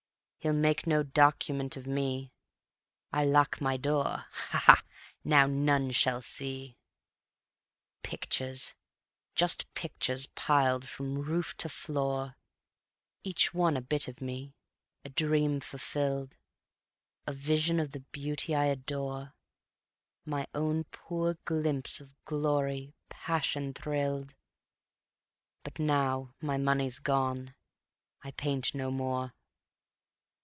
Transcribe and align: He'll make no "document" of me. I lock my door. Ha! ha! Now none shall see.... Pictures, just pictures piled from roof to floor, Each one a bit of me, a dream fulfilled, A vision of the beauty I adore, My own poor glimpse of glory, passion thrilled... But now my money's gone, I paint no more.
He'll 0.43 0.53
make 0.53 0.87
no 0.87 1.03
"document" 1.03 1.77
of 1.77 1.85
me. 1.85 2.33
I 3.13 3.23
lock 3.25 3.61
my 3.61 3.77
door. 3.77 4.25
Ha! 4.31 4.57
ha! 4.57 4.83
Now 5.23 5.45
none 5.45 5.91
shall 5.91 6.19
see.... 6.23 6.79
Pictures, 8.01 8.73
just 9.35 9.71
pictures 9.75 10.25
piled 10.33 10.89
from 10.89 11.19
roof 11.19 11.55
to 11.57 11.69
floor, 11.69 12.37
Each 13.23 13.53
one 13.53 13.77
a 13.77 13.81
bit 13.83 14.07
of 14.07 14.19
me, 14.19 14.55
a 15.05 15.09
dream 15.09 15.59
fulfilled, 15.59 16.35
A 17.27 17.33
vision 17.33 17.79
of 17.79 17.91
the 17.91 17.99
beauty 17.99 18.55
I 18.55 18.65
adore, 18.65 19.35
My 20.25 20.47
own 20.55 20.85
poor 20.85 21.35
glimpse 21.45 22.01
of 22.01 22.15
glory, 22.25 22.95
passion 23.09 23.75
thrilled... 23.75 24.33
But 25.63 25.77
now 25.77 26.33
my 26.41 26.57
money's 26.57 26.97
gone, 26.97 27.53
I 28.23 28.31
paint 28.31 28.73
no 28.73 28.89
more. 28.89 29.33